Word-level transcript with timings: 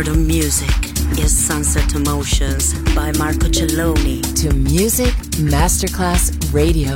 word 0.00 0.08
of 0.08 0.18
music 0.18 0.94
is 1.18 1.30
Sunset 1.30 1.94
Emotions 1.94 2.72
by 2.94 3.12
Marco 3.18 3.48
Celloni 3.48 4.22
to 4.40 4.54
Music 4.54 5.12
Masterclass 5.36 6.32
Radio. 6.54 6.94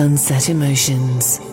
Sunset 0.00 0.48
Emotions. 0.48 1.49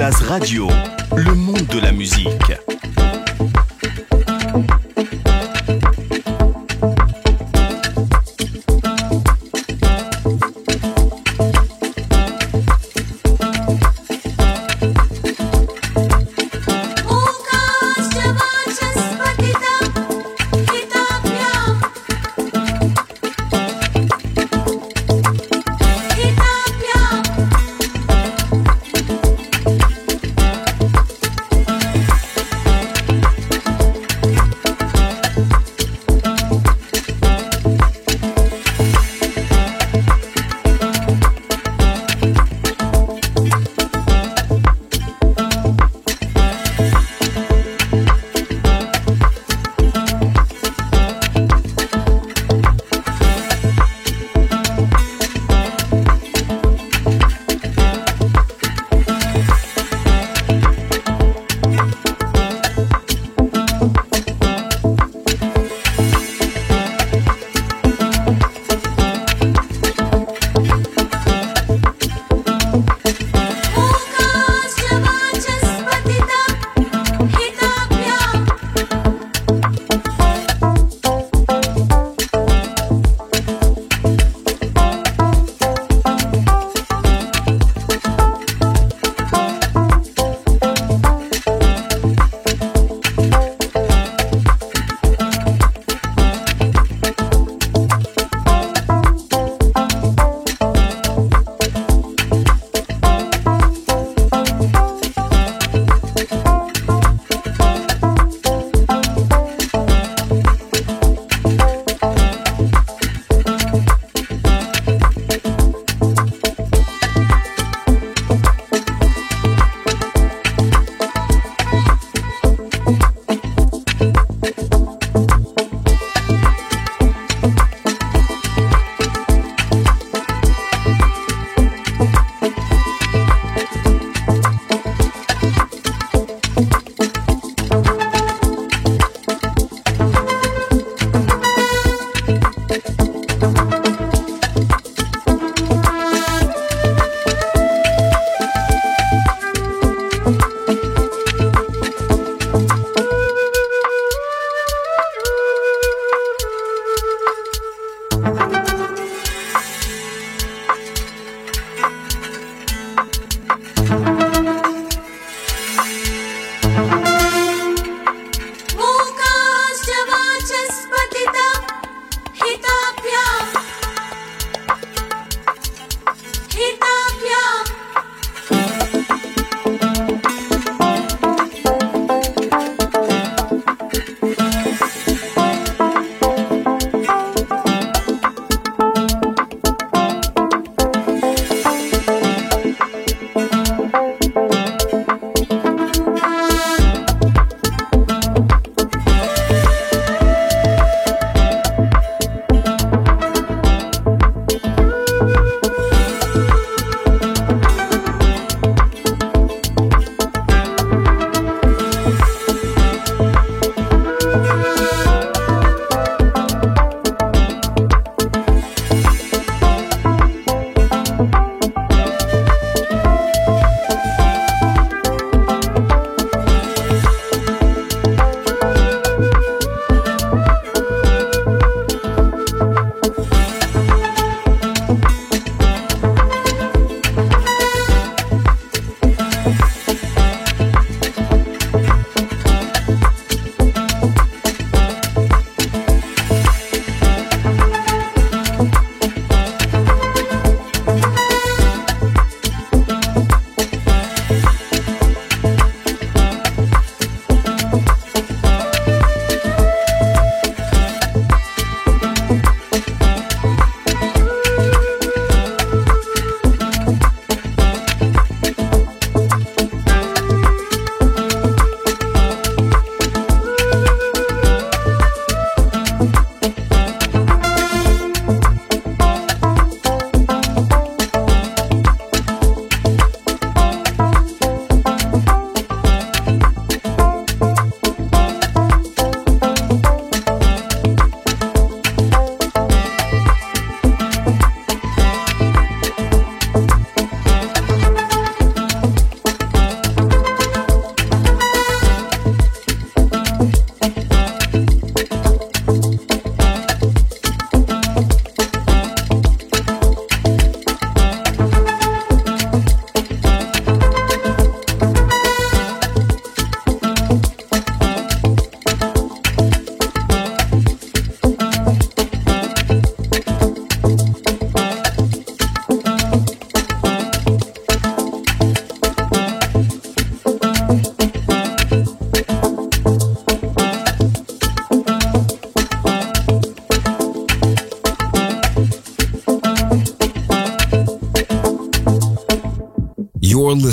Music 0.00 0.22
Masterclass 0.22 0.22
Radio, 0.22 0.89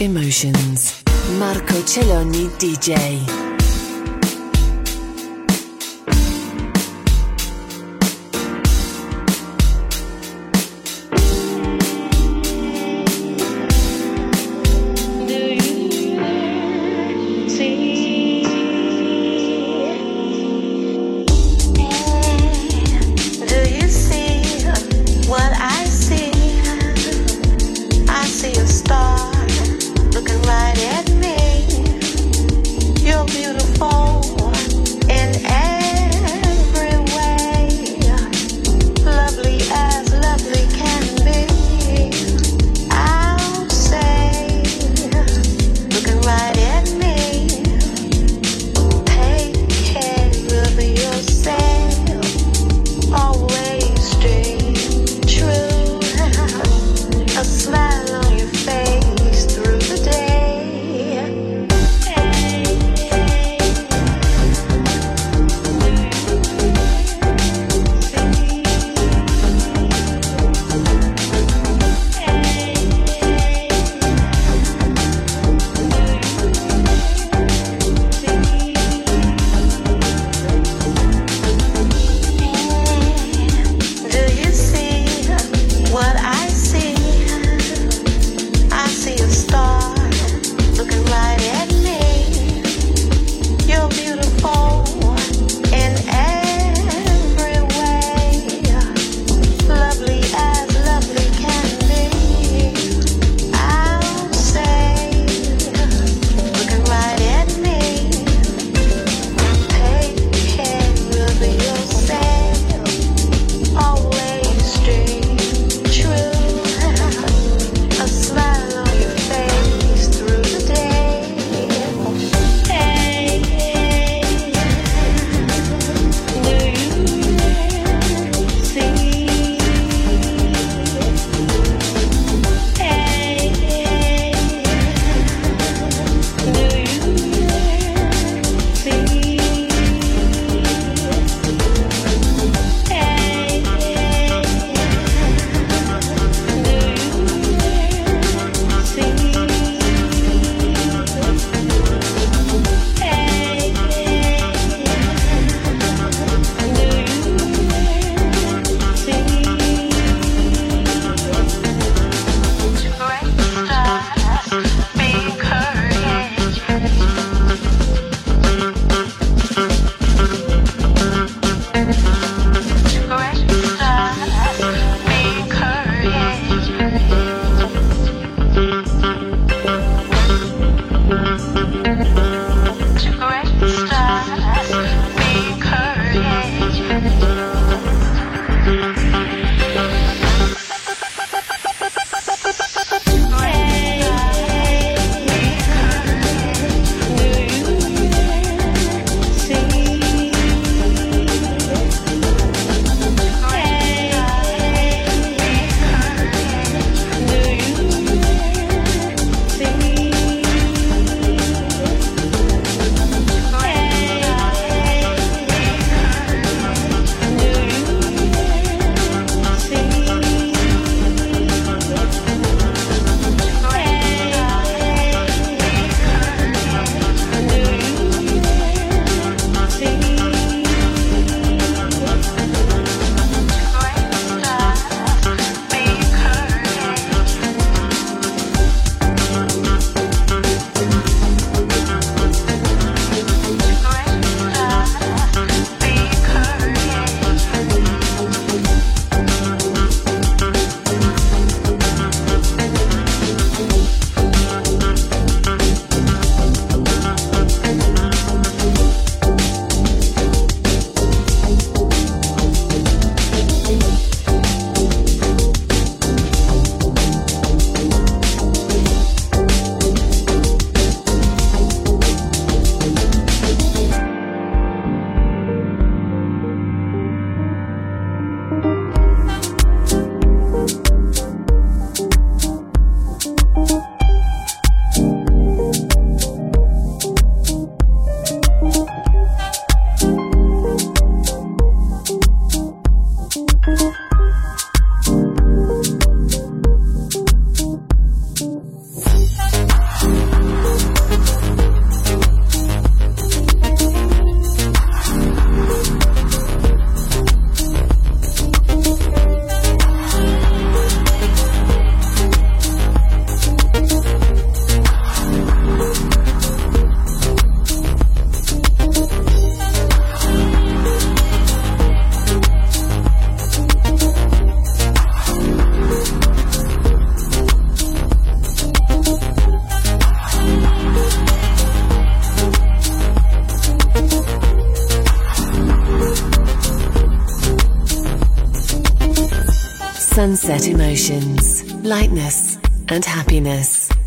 Emotions. 0.00 1.02
Marco 1.38 1.74
Celloni 1.84 2.48
DJ. 2.58 3.39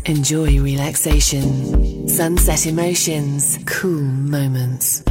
Enjoy 0.06 0.60
relaxation. 0.60 2.06
Sunset 2.06 2.66
Emotions, 2.66 3.58
cool 3.64 4.02
moments. 4.02 5.02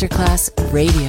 Masterclass 0.00 0.50
Radio. 0.72 0.99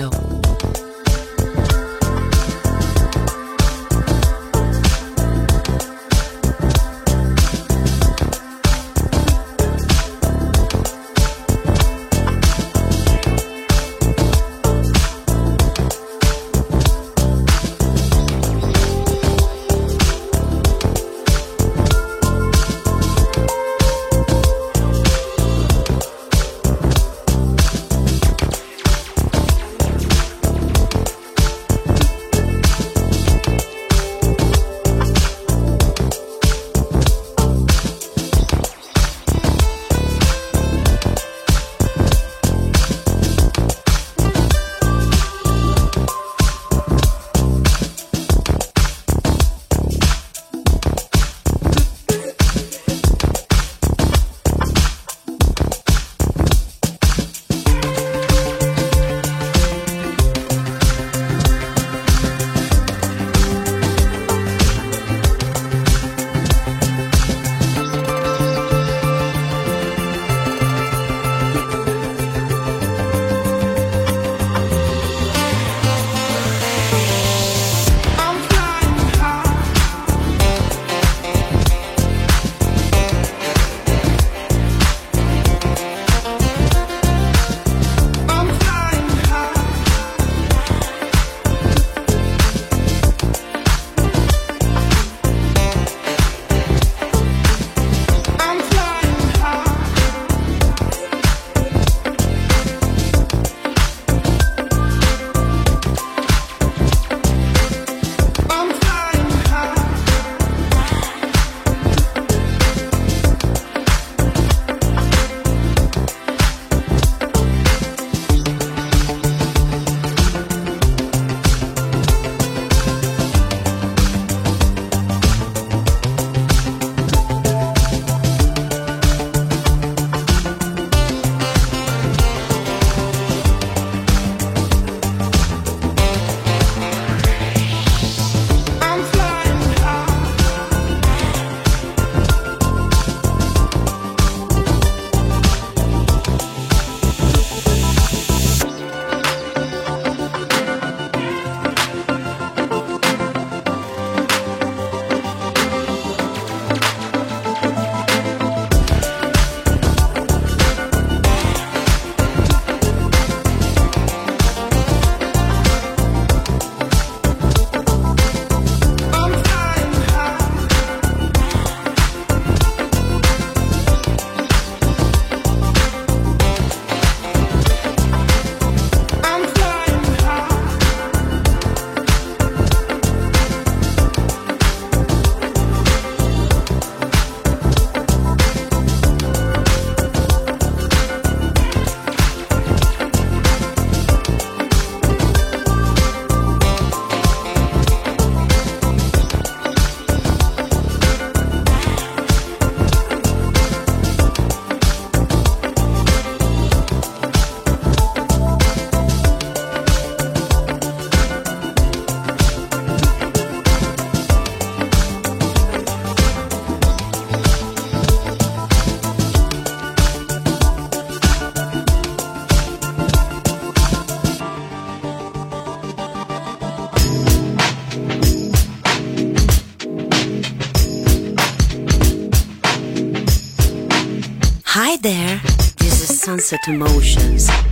This 236.51 236.67
Emotions. 236.67 237.70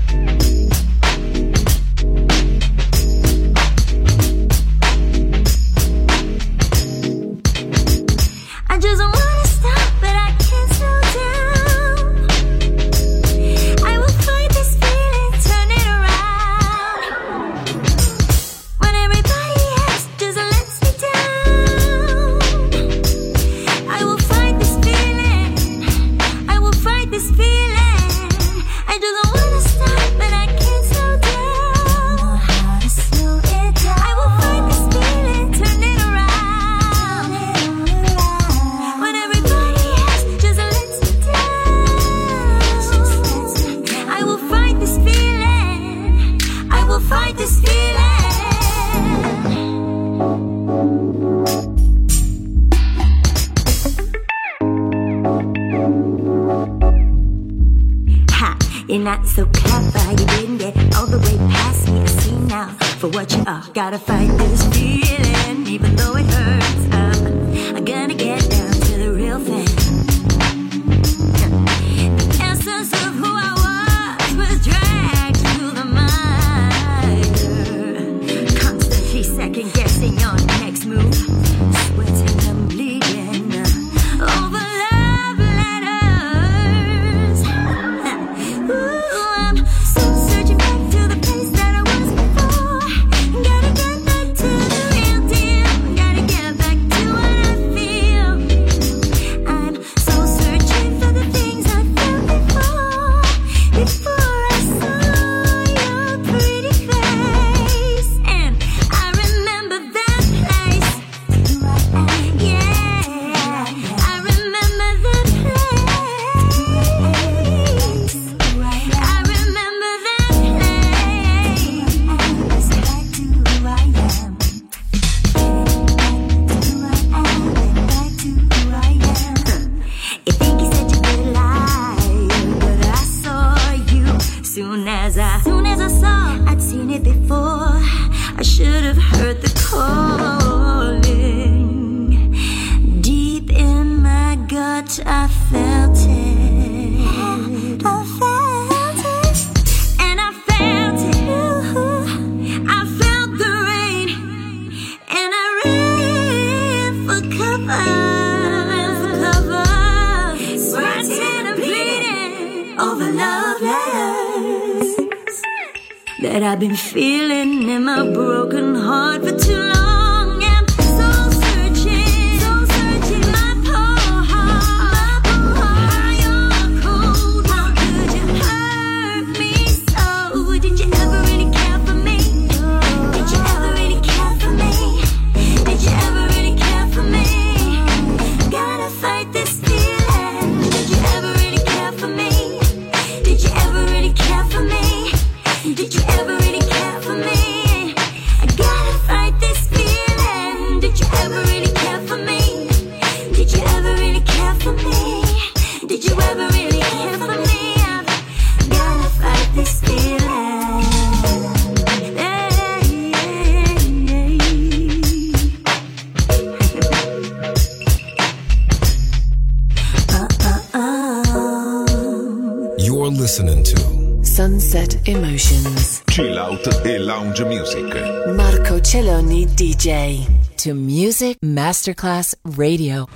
DJ. 229.55 230.25
To 230.57 230.73
Music 230.73 231.37
Masterclass 231.43 232.35
Radio. 232.43 233.09